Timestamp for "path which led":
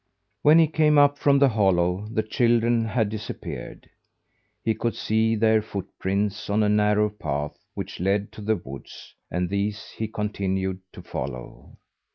7.07-8.31